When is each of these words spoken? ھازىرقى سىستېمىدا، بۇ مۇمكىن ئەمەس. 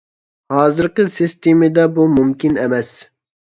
ھازىرقى 0.53 1.05
سىستېمىدا، 1.17 1.85
بۇ 1.99 2.07
مۇمكىن 2.15 2.59
ئەمەس. 2.65 2.91